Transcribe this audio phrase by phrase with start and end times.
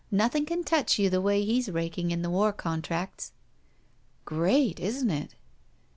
[0.09, 3.33] Nothing can touch you the way he's raking in the war contracts."
[4.25, 5.35] "Great— isn't it?"